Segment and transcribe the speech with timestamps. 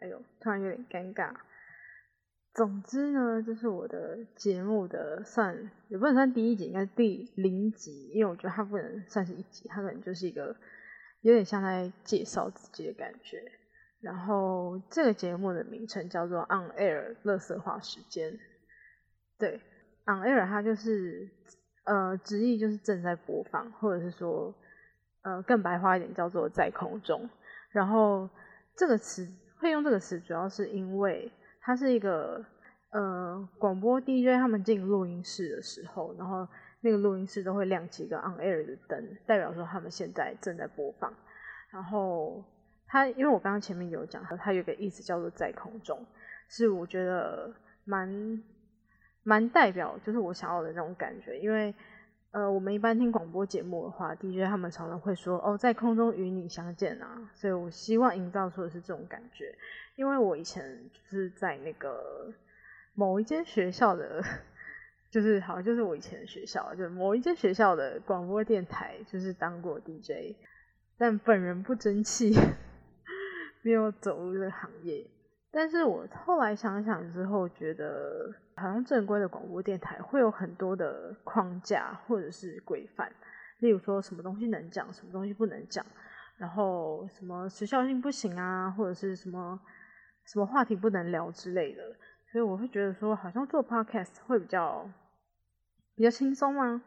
[0.00, 1.34] 哎呦，突然有点尴尬。
[2.52, 10.56] 总之呢，这是我的节目的算也不能算第一集，应该是第零集，因为我觉得它不能算是一集，它可能就是一个
[11.20, 13.40] 有点像在介绍自己的感觉。
[14.00, 18.36] 然后这个节目的名称叫做 On Air 乐色化时间，
[19.38, 19.60] 对
[20.06, 21.30] ，On Air 它就是
[21.84, 24.54] 呃直译就是正在播放，或者是说
[25.22, 27.28] 呃更白话一点叫做在空中。
[27.70, 28.28] 然后
[28.74, 29.28] 这个词
[29.60, 31.30] 会用这个词，主要是因为。
[31.62, 32.42] 它是一个
[32.90, 36.48] 呃广播 DJ，他们进录音室的时候，然后
[36.80, 41.12] 那个录音室都会亮起一个 on air 的灯，代表说他们现在正在播放。
[41.70, 42.42] 然后
[42.86, 46.02] 它因为我刚刚前面有讲，它有个意思叫做在空中，
[46.48, 47.54] 是我觉得
[47.84, 48.42] 蛮
[49.22, 51.38] 蛮代表，就是我想要的那种感觉。
[51.38, 51.74] 因为
[52.32, 59.52] 呃我们一般听广播节目的话，DJ 他们常常会说哦在空中与你相见啊，所以我希望营造出的是这种感觉。
[59.96, 62.32] 因为我以前就是在那个
[62.94, 64.22] 某一间学校的，
[65.10, 70.36] 就是好像就是我以前的学校，就某一间学校的广播电台，就是当过 DJ，
[70.96, 72.32] 但本人不争气，
[73.62, 75.04] 没有走入这个行业。
[75.50, 83.10] 但是我后来想想之后，觉得好像正规的广播电台会有很多的框架或者是规范，
[83.58, 85.84] 例如说什么东西能讲，什么东西不能讲，
[86.36, 89.60] 然后什么时效性不行啊，或者是什么。
[90.26, 91.82] 什么话题不能聊之类的，
[92.30, 94.88] 所以我会觉得说，好像做 podcast 会比较
[95.96, 96.82] 比较轻松吗？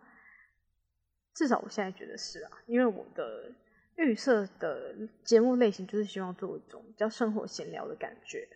[1.34, 3.52] 至少我现在觉得是啊，因为我的
[3.96, 8.48] 预设的节目类型就是希望做一种比较生活闲聊的感觉。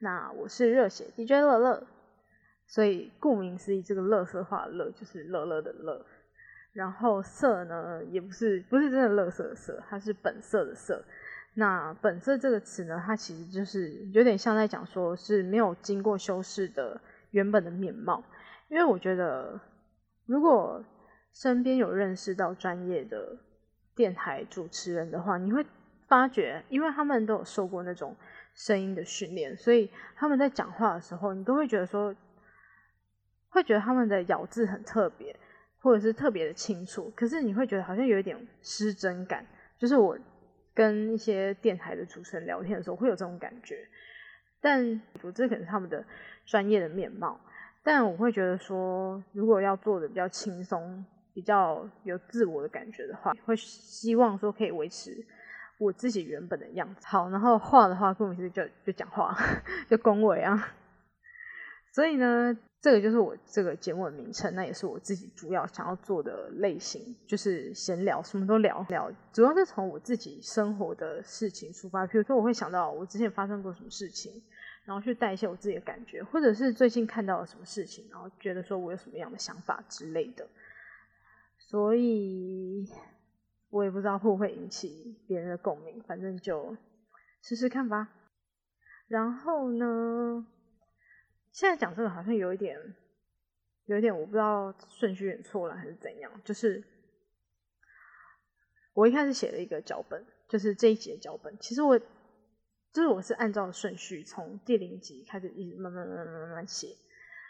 [0.00, 1.86] 那我是热血 DJ 乐乐，
[2.66, 6.04] 所以顾名思义，这个乐色化乐就是乐乐的乐，
[6.72, 11.04] 然后色呢也不是不是真的乐色的色，它是本色的色。
[11.54, 17.00] 那本色这个词呢，它其实就是有点像在讲说是没有经过修饰的
[17.30, 18.22] 原本的面貌。
[18.68, 19.60] 因为我觉得，
[20.26, 20.84] 如果
[21.32, 23.38] 身边有认识到专业的
[23.94, 25.64] 电台主持人的话，你会
[26.08, 28.14] 发觉，因为他们都有受过那种
[28.54, 32.14] 声音的训练，所以他们在讲话的时候，你都会觉得说，
[33.56, 35.34] 会觉得他们的咬字很特别，
[35.80, 37.10] 或者是特别的清楚。
[37.16, 39.44] 可是你会觉得好像有一点失真感，
[39.78, 40.16] 就是我。
[40.76, 43.78] 跟一些电台的主持人聊天的时候，会有这种感觉，
[44.60, 46.04] 但我这可能是他们的
[46.44, 47.40] 专业的面貌。
[47.82, 51.02] 但我会觉得说，如果要做的比较轻松、
[51.32, 55.16] 比较有自我的感觉的话，会希望说可以维持
[55.78, 57.06] 我自己原本的样子。
[57.06, 59.34] 好，然后话的话，跟我其实就就讲话，
[59.88, 60.74] 就恭维啊。
[61.96, 62.54] 所以呢。
[62.78, 69.10] 这个就是我这个节目的名称，那也是我自己主要想要做的类型，就是闲聊，什么都聊聊。
[69.32, 74.40] 主要是从我自己生活的事情出发，比如说我会想到我之前发生过什么事情，
[74.84, 80.46] 然后去带一些我自己的感觉，或者是最近看到了什么事情，然后觉得说我有什么样的想法之类的。
[81.58, 82.86] 所以
[83.70, 86.76] 我也不知道会不会引起别人的共鸣，反正就
[87.42, 88.10] 试试看吧。
[89.08, 90.46] 然后呢？
[91.56, 92.78] 现在讲这个好像有一点，
[93.86, 96.30] 有一点我不知道顺序有点错了还是怎样。
[96.44, 96.84] 就是
[98.92, 101.56] 我一开始写了一个脚本，就是这一集的脚本。
[101.58, 106.88] 其实我就是我是按照顺序从第零集开始一直慢慢慢慢慢慢写，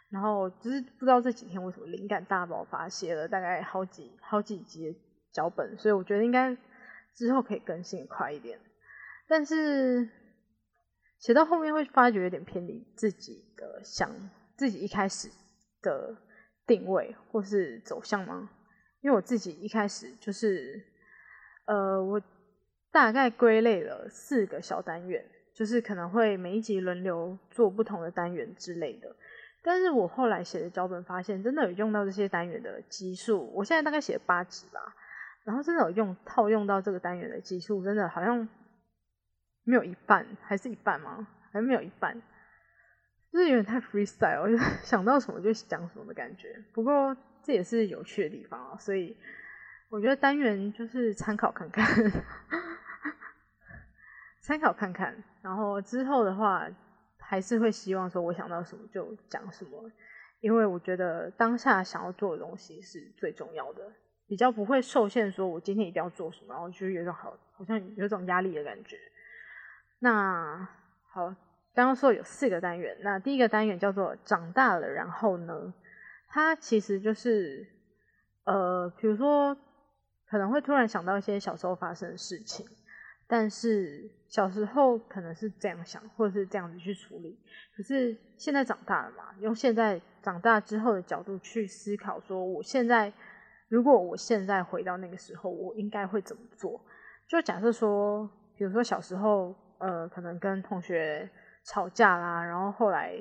[0.08, 4.96] 然后就是不知道这几天为什么灵感大爆发，写了大概好几好几集的
[5.32, 6.56] 脚本，所以我觉得应该
[7.12, 8.56] 之后可以更新快一点，
[9.26, 10.08] 但是。
[11.18, 14.10] 写到后面会发觉有点偏离自己的想
[14.56, 15.28] 自己一开始
[15.82, 16.14] 的
[16.66, 18.50] 定位或是走向吗？
[19.00, 20.84] 因为我自己一开始就是，
[21.66, 22.20] 呃，我
[22.90, 29.14] 大概归类了四个小单元，就是可能会每一集轮流做不同的单元之类的。
[29.62, 34.94] 但是我后来写的脚本发现，真的有用到这些单元的集数，我现在大概写了八集吧，
[35.44, 38.48] 然后真的有用套用到这个单元的集数，真的好像。
[39.66, 41.26] 没有一半，还是一半吗？
[41.52, 42.14] 还没有一半，
[43.32, 46.64] 就是有点太 freestyle，我就想到什么就讲什么的感觉。
[46.72, 49.16] 不过这也是有趣的地方啊，所以
[49.88, 51.84] 我觉得单元就是参考看看，
[54.40, 55.16] 参考看看。
[55.42, 56.68] 然后之后的话，
[57.18, 59.90] 还是会希望说我想到什么就讲什么，
[60.40, 63.90] 因为我觉得当下想要做的东西是最重要的，
[64.28, 68.98] 比较不会受限说我今天一定要做什么，然后就有种好好像有种压力的感觉。
[70.06, 70.68] 那
[71.08, 71.26] 好，
[71.74, 75.74] 刚刚说有四个单元，那第一个单元叫做长大了，然后呢，
[76.28, 77.66] 它其实就是，
[78.44, 79.56] 呃，比如说
[80.28, 82.64] 可能会突然想到一些小时候发生的事情，
[83.26, 87.36] 但是小时候可能是这样想，或者是这样子去处理。
[87.76, 93.12] 可是现在长大了嘛，用现在长大之后的角度去思考，说我现在
[93.68, 96.80] 如果我现在回到那个时候，我应该会怎么做？
[97.26, 101.28] 就假设说，比如说小时候，呃，可能跟同学
[101.64, 103.14] 吵架啦，然后后来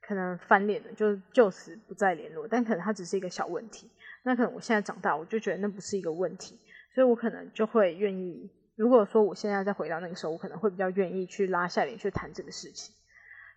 [0.00, 2.46] 可能翻脸了，就就此不再联络。
[2.48, 3.90] 但可能它只是一个小问题，
[4.24, 6.58] 那可能我现在长大，我就觉得那不是一个问题，
[6.94, 8.50] 所以我可能就会愿意。
[8.76, 12.94] 如果说我现在再回到那个时候，我可能会比较愿意去拉下脸去谈这个事情，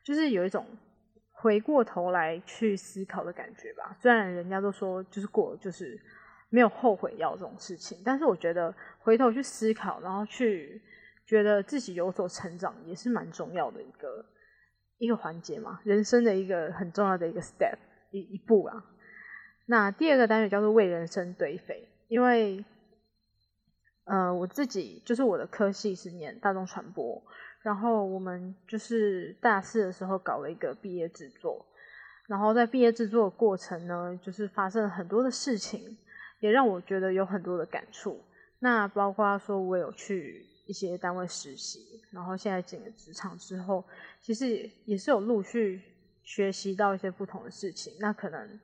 [0.06, 0.66] 就是有一种
[1.34, 3.94] 回过头来去思考的感觉吧。
[4.00, 6.00] 虽然人家都说就是过就是
[6.50, 10.82] 没有后悔药这种事情，但是我觉得回头去思考，然后去
[11.30, 14.26] 觉得自己有所成长，也是蛮重要的一个
[14.98, 17.78] 一个环节嘛，人生的一个很重要的一个 step
[18.10, 18.84] 一一步啊。
[19.68, 22.66] 那第二个单元叫做为人生堆肥，因为。
[24.12, 27.22] 呃，我自己就是我的科系是念大众传播，
[27.62, 31.64] 然后我们就是大四的时候搞了一个毕业制作，
[32.28, 35.96] 然后在毕业制作的过程呢，就是发生了很多的事情，
[36.40, 38.20] 也让我觉得有很多的感触。
[38.58, 43.84] 那包括说我有去一些单位实习，然后现在进了职场之后，
[44.22, 45.82] 其实也是有陆续
[46.22, 47.92] 学习到一些不同的事情。
[48.00, 48.60] 那可能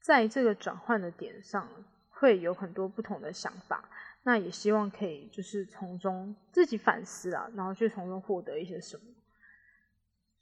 [0.00, 1.68] 在这个转换的点上，
[2.08, 3.88] 会有很多不同的想法。
[4.22, 9.02] 那也希望可以就是从中自己反思啊，然后去从中获得一些什么。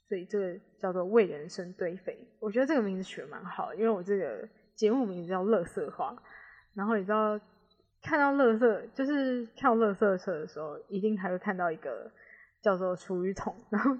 [0.07, 6.23] 所以这个叫做为人生堆肥，我觉得这个名字取得蛮好，因为我这个节目名字叫“乐色化”。
[6.77, 7.41] 然后你知道
[8.03, 12.11] 看到“乐色”就是跳“乐色车”的时候，一定还会看到一个
[12.61, 13.55] 叫做厨余桶。
[13.71, 13.97] 然后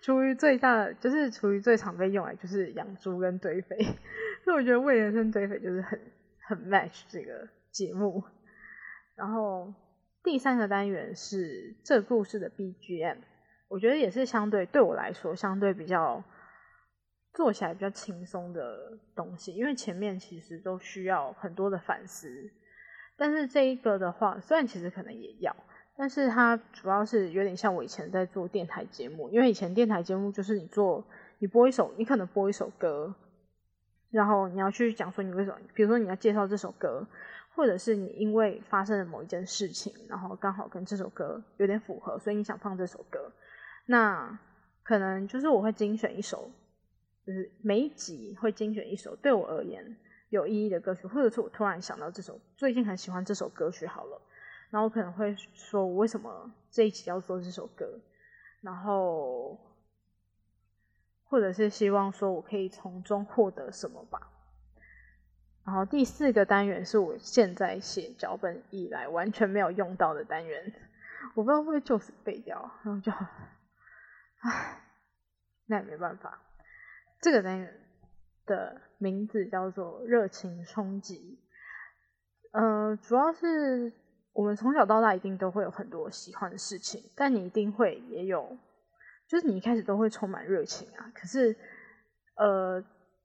[0.00, 3.76] 厨余最大就是厨余最常被用来就是养猪跟堆肥，
[4.44, 6.00] 所以我觉得为人生堆肥就是很
[6.48, 8.22] 很 match 这个节目。
[9.14, 9.72] 然后
[10.24, 13.18] 第三个单元是这故事的 BGM，
[13.68, 16.24] 我觉得也是相对对我来说相对比较
[17.34, 22.50] 做起来比较轻松的东西，因为前面其实都需要很多的反思，
[23.22, 25.54] 但是这一个的话，虽然其实可能也要，
[25.96, 31.04] 但是它主要是有点像我以前在做电台节目，因为以前电台节目就是你做
[31.38, 33.14] 你播一首，你可能播一首歌，
[34.10, 37.06] 然后你要去讲说你为什么，比如说你要介绍这首歌。
[37.54, 43.30] 或者是你因为发生了某一件事情，然后刚好跟这首歌有点符合，所以你想放这首歌。
[43.84, 44.38] 那
[44.82, 46.50] 可能就是我会精选一首，
[47.26, 49.84] 就是每一集会精选一首对我而言
[50.32, 54.18] 有意义的歌曲，或者是我突然想到这首最近很喜欢这首歌曲好了，
[54.70, 58.00] 然后我可能会说我为什么这一集要做这首歌，
[58.62, 59.60] 然后
[61.24, 64.30] 或者是希望说我可以从中获得什么吧。
[65.66, 70.72] 然后第四个单元是我现在写脚本以来完全没有用到的单元，
[71.34, 73.12] 我不知道会不会就此废掉，然后就，
[74.40, 74.80] 唉，
[75.66, 76.40] 那也没办法。
[77.20, 77.81] 这个单元
[78.52, 81.38] 的名字叫做热情冲击，
[82.52, 83.92] 呃，主要是
[84.32, 88.56] 我们从小到大一定都会有很多喜欢的事情，但你一定会也有，
[89.26, 91.56] 就是你一开始都会充满热情啊，可是，
[92.36, 92.84] 呃。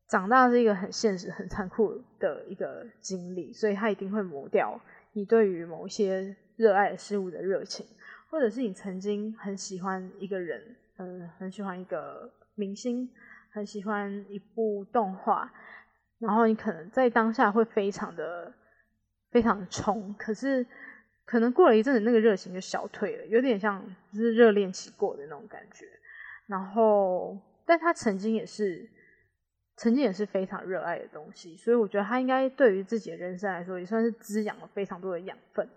[0.09, 4.79] 长大是一个很现实、很残酷的一个经历，所以它一定会磨掉
[5.11, 7.85] 你对于某些热爱事物的热情，
[8.29, 13.09] 或者是你曾经很喜欢一个人，嗯，很喜欢一个明星，
[13.51, 15.51] 很喜欢一部动画，
[16.19, 18.53] 然后你可能在当下会非常的、
[19.31, 20.65] 非常的冲，可是
[21.25, 25.85] 可能过了一阵子，那个热情就消退了，有点像就是热恋期过的那种感觉。
[26.47, 28.89] 然后，但他曾经也是。
[29.79, 35.69] 曾经也是非常热爱的东西，所以我觉得他应该对于自己的人生来说，也算是滋养了非常多的养分。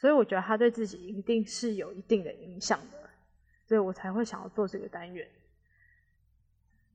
[0.00, 3.10] 所以我觉得他对自己一定是有一定的影响的，
[3.68, 5.28] 所以我才会想要做这个单元。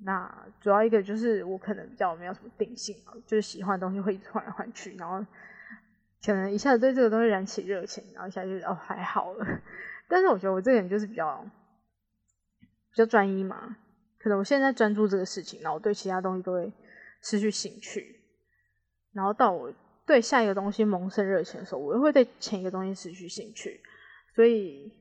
[0.03, 5.25] 那主要一个就是我可能比较没有什么定性啊，就是喜欢的东西会一直换来换去，然后
[6.25, 9.45] 可能一下子对这个东西燃起热情，然后一下就哦还好了。
[10.09, 11.45] 但是我觉得我这个人就是比较
[12.91, 13.77] 比较专一嘛。
[14.19, 16.71] 可能我现在专注这个事情，然后我对其他东西都会
[17.21, 18.21] 失去兴趣，
[19.13, 19.73] 然后到我
[20.05, 23.81] 对下一个东西萌生热情的时候，我又会对前一个东西失去兴趣。
[24.35, 24.91] 所以，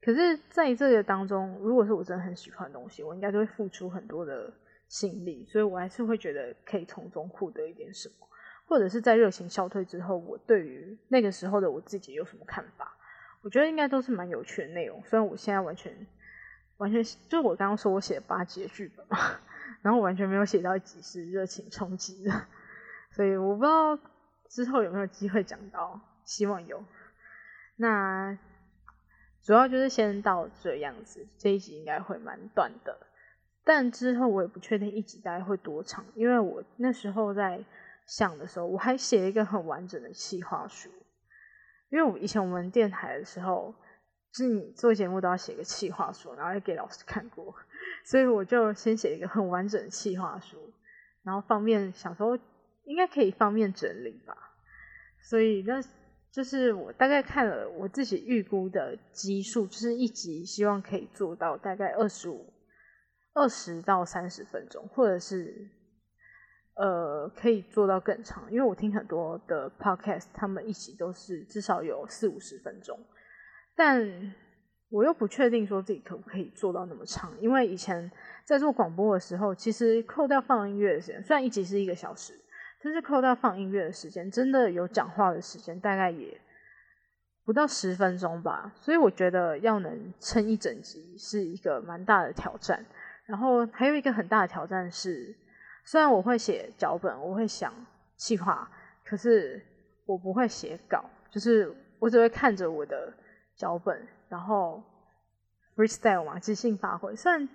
[0.00, 4.52] 可是在这个当中，如果是我真的很喜欢的东西，我应该就会付出很多的
[4.88, 8.26] 心力，所以我还是会觉得可以从中获得一点什么，
[8.66, 12.96] 或者是在热情消退之后，我对于那个时候的我自己有什么看法？
[13.42, 16.06] 我觉得应该都是蛮有趣的内容，虽然我现在完全。
[16.78, 19.18] 完全就是我刚刚说我写八集的剧本嘛，
[19.82, 22.30] 然后完全没有写到一集是热情冲击的，
[23.10, 23.98] 所以我不知道
[24.48, 26.80] 之后有没有机会讲到，希望有。
[27.74, 28.38] 那
[29.48, 32.94] 主要就是先到这样子，这一集应该会蛮短的，
[33.64, 37.64] 但之后我也不确定一集大概会多长，因为我那时候在
[38.04, 40.90] 想的时候，我还写一个很完整的企划书，
[41.88, 43.74] 因为我以前我们电台的时候，
[44.34, 47.54] 就是你做节目都要写个企划书，然后要给老师看过，
[48.04, 50.58] 所以我就先写一个很完整的企划书，
[51.22, 52.38] 然后方便想说
[52.84, 54.36] 应该可以方便整理吧，
[55.22, 55.82] 所以那。
[56.30, 62.52] 就是我大概看了我自己预估的集数，就是一集希望可以做到大概二十五、
[63.32, 65.68] 二十到三十分钟，或者是
[66.74, 68.46] 呃可以做到更长。
[68.52, 72.98] 因为我听很多的 podcast，他们一集都是至少有四五十分钟，
[73.74, 74.34] 但
[74.90, 77.32] 我又不确定说自己可不可以做到那么长。
[77.40, 78.08] 因为以前
[78.44, 82.34] 在做广播的时候，其实扣掉放音乐的时间，虽然一集是一个小时。
[82.80, 86.40] 就是扣掉放音乐的时间，真的有讲话的时间，大概也
[87.44, 88.72] 不到十分钟吧。
[88.76, 92.84] 所以我觉得要能撑一整集是一个蛮大的挑战。
[93.26, 95.36] 然后还有一个很大的挑战是，
[95.84, 97.74] 虽然我会写脚本，我会想
[98.16, 98.70] 计划，
[99.04, 99.60] 可是
[100.06, 103.12] 我不会写稿，就是我只会看着我的
[103.54, 104.82] 脚本，然后
[105.76, 107.14] freestyle 嘛，即兴发挥。
[107.14, 107.46] 虽然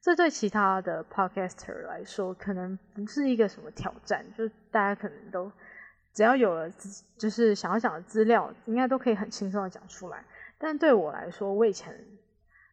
[0.00, 5.50] 这对其他的 podcaster 来说，可能不是一个什么挑战，就是大家可能都
[6.14, 6.72] 只要有了
[7.18, 10.24] 就是想要讲的资料，应该都可以很轻松的讲出来。
[10.56, 11.92] 但对我来说，我以前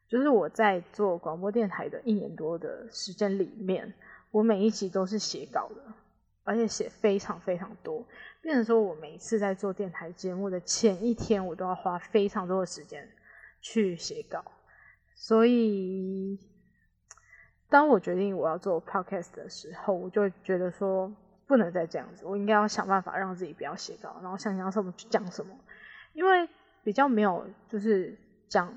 [0.08, 3.91] 就是我在做广播电台的一年多的时间里面，
[4.29, 5.82] 我每一集都是写稿的，
[6.44, 8.05] 而且写非常非常多。
[8.41, 13.10] 变成说我每一次在做电台节目的前一天，我都要花非常多的时间
[13.62, 14.46] 去写稿，
[15.15, 16.39] 所以。
[17.70, 21.12] 当我决定我要做 podcast 的时候，我就觉得说
[21.48, 25.54] 不能再这样子，我应该要想办法让自己不要写稿，然后想讲什么就讲什么，
[26.14, 26.48] 因为
[26.84, 28.18] 比较没有就是
[28.48, 28.72] 讲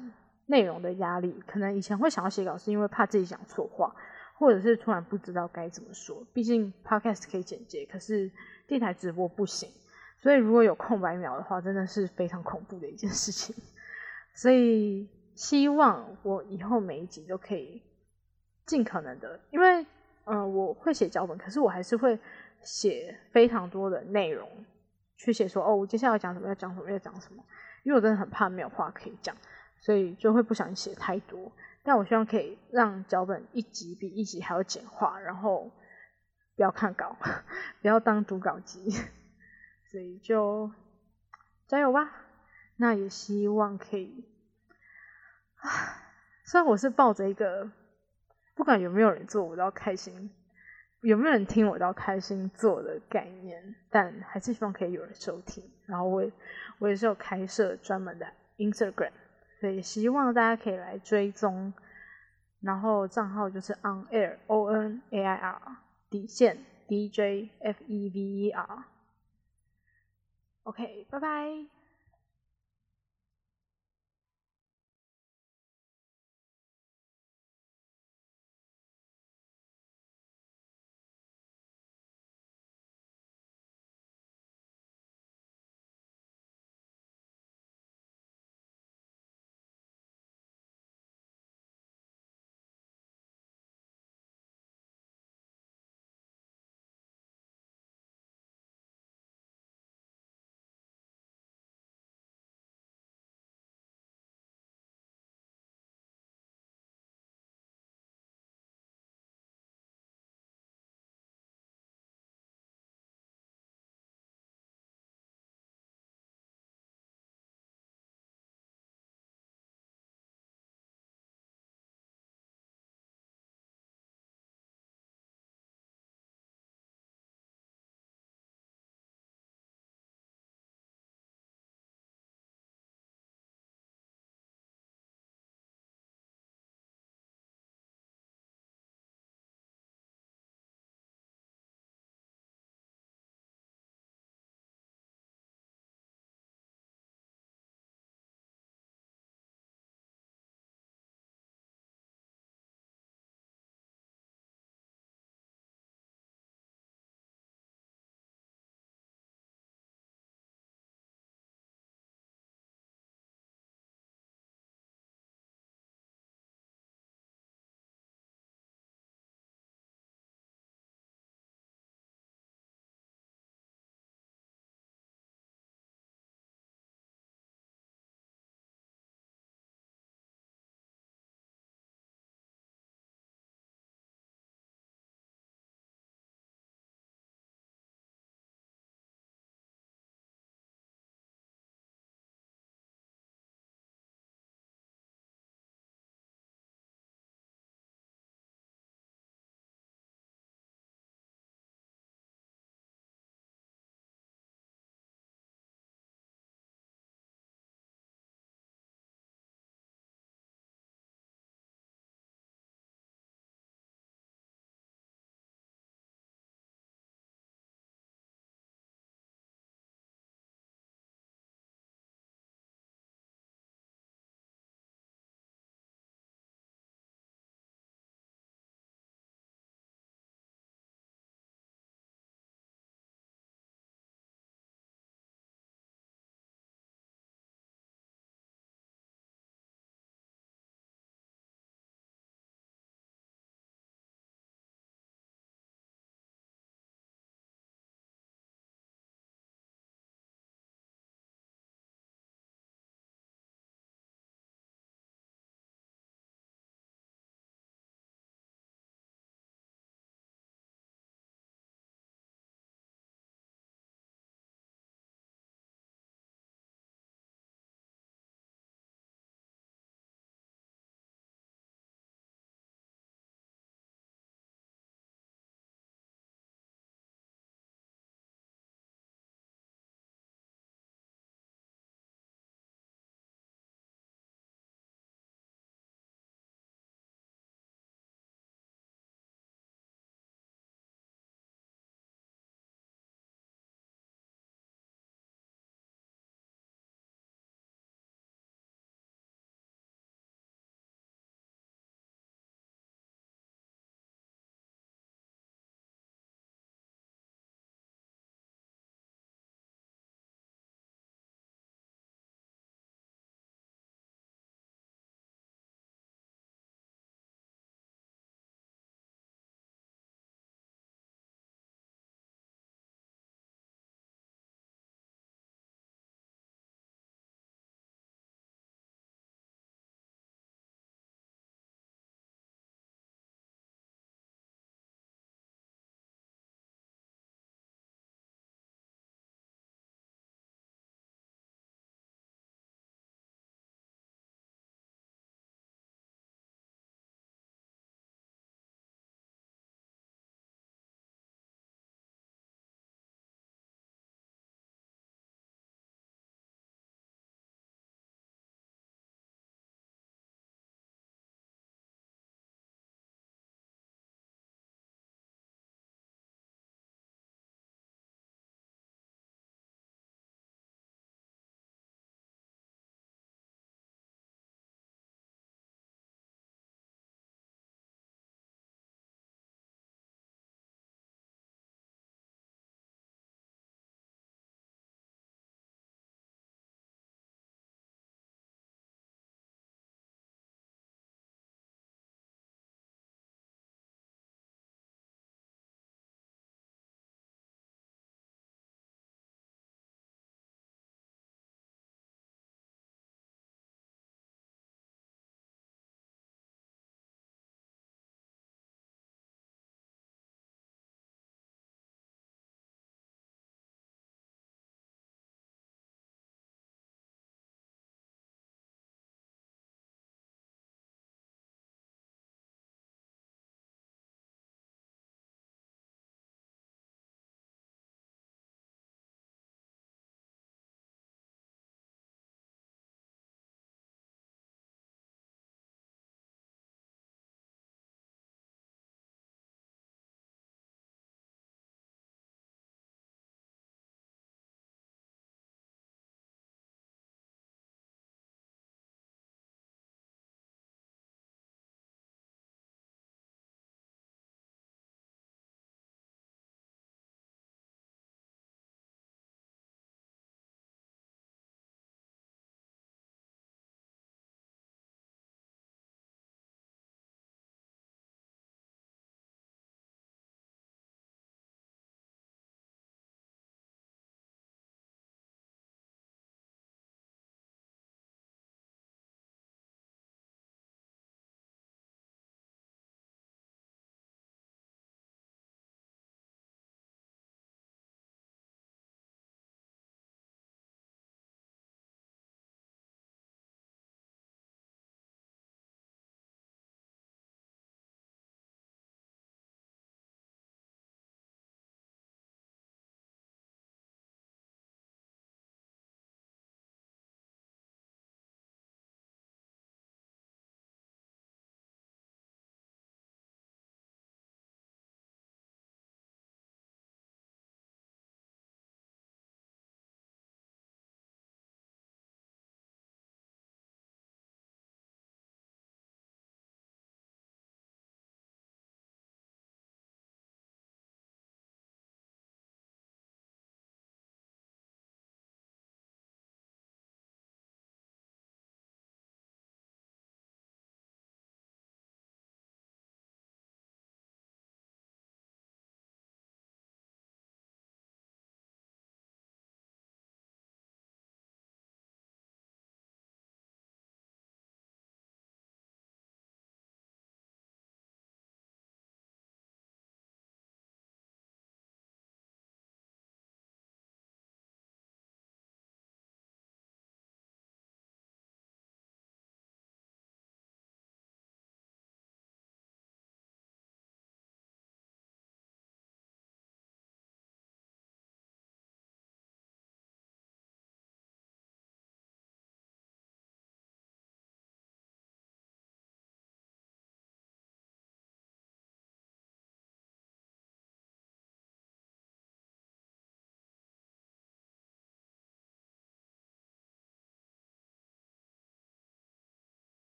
[0.46, 1.38] 内容的压力。
[1.46, 3.94] 可能以前会想要写稿，是因为怕自己讲错话，
[4.34, 6.26] 或者是突然不知道该怎么说。
[6.32, 8.30] 毕竟 podcast 可以剪接，可是
[8.66, 9.68] 电台直播不行，
[10.16, 13.54] 所以如果有空白秒的话，真的是非常恐怖的一件事情。
[14.34, 17.82] 所以希望我以后每一集都可以。
[18.68, 19.84] 尽可能的，因为
[20.26, 22.18] 嗯，我会写脚本，可是我还是会
[22.60, 24.46] 写非常多的内容
[25.16, 27.42] 去写说哦，我接下来要讲什么，要讲什么，要讲什么。
[27.82, 29.34] 因为我真的很怕没有话可以讲，
[29.80, 31.50] 所以就会不想写太多。
[31.82, 35.70] 但我希望可以让脚本一集比一集还要简化，然后
[36.54, 37.16] 不要看稿，
[37.80, 38.90] 不要当读稿机。
[39.90, 40.70] 所以就
[41.66, 42.10] 加油吧！
[42.76, 44.28] 那也希望可以
[45.56, 45.70] 啊，
[46.44, 47.70] 虽然我是抱着一个。
[48.58, 50.28] 不管有没有人做，我都要开心；
[51.02, 53.76] 有没有人听，我都要开心做的概念。
[53.88, 55.62] 但还是希望可以有人收听。
[55.86, 56.28] 然后我
[56.80, 59.12] 我也是有开设专门的 Instagram，
[59.60, 61.72] 所以希望大家可以来追踪。
[62.60, 65.76] 然后账号就是 On Air O N A I R
[66.10, 68.84] 底线 D J F E V E R。
[70.64, 71.77] OK，拜拜。